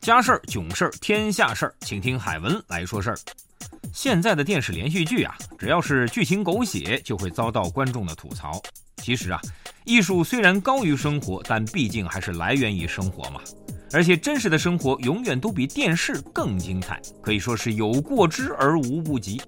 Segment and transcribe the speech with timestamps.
[0.00, 3.18] 家事儿、囧事儿、天下事儿，请听海文来说事儿。
[3.92, 8.58] 现在的电视连续剧啊，只要是剧情狗血，就会遭到观众的吐槽。
[8.96, 9.38] 其实啊，
[9.84, 13.42] 艺术虽然高于生活，但毕竟还是来源于生活嘛。
[13.92, 19.42] 而且真实的生活永远都比电视更精彩，可以说是有过之而无不及。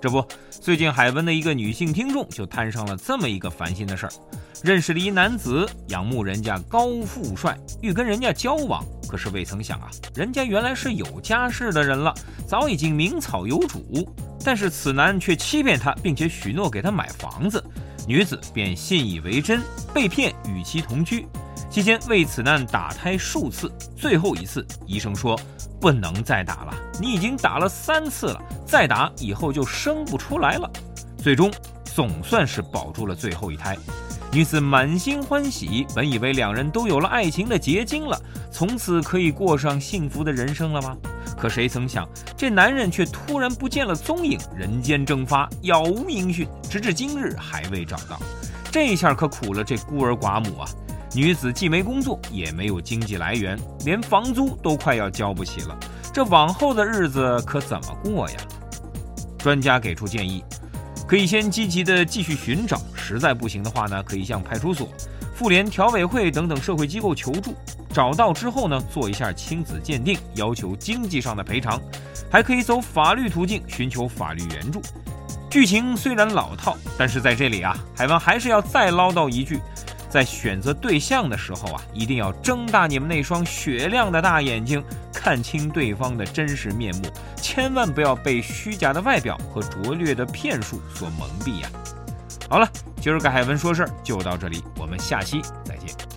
[0.00, 4.12] 这不，最近海文的一个女性听众就摊上了这么一个烦心的事儿：
[4.62, 8.82] 认识了一男子，仰慕人家高富帅，欲跟人家交往。
[9.06, 12.14] 可是未曾想啊，人家原来是有家室的人了，
[12.46, 14.08] 早已经名草有主。
[14.42, 17.62] 但是此男却欺骗她，并且许诺给她买房子，
[18.08, 19.60] 女子便信以为真，
[19.92, 21.26] 被骗与其同居。
[21.68, 25.38] 期间为此男打胎数次，最后一次医生说
[25.78, 30.70] 不能再打了，你已经打了三次了，再打以后就生不出来了。
[31.18, 31.50] 最终
[31.84, 33.76] 总算是保住了最后一胎。
[34.32, 38.16] 女子满心欢喜，本以为两人都有了爱情的结晶了，
[38.52, 40.96] 从此可以过上幸福的人生了吗？
[41.36, 48.20] 可谁曾想，这男人却突然不见了踪影，人间蒸发，杳无音讯，直至今日还未找到。
[48.70, 50.68] 这下可苦了这孤儿寡母啊！
[51.12, 55.76] 女子既没工作，也没有经济来源，连房租都快要交不起了，
[56.14, 58.36] 这往后的日子可怎么过呀？
[59.42, 60.44] 专家给出建议。
[61.08, 64.88] 可以先积极的继续寻找，实在不行的话呢，可以向派出所、
[65.34, 67.54] 妇联调委会等等社会机构求助。
[67.92, 71.80] 找到之后呢，做一下亲子鉴定，要求经济上的赔偿，
[72.30, 74.80] 还可以走法律途径寻求法律援助。
[75.50, 79.58] 剧情虽然老套，但是在这里啊，海王还是要再唠叨一句。
[80.10, 84.82] 在选择对象的时候啊，一定要睁大你们那双雪亮的大眼睛，
[85.14, 87.02] 看清对方的真实面目，
[87.36, 91.70] 千万不要被虚假的外表和拙劣的骗术所蒙蔽呀！
[92.48, 92.68] 好了，
[93.00, 96.09] 今儿个海文说事儿就到这里，我们下期再见。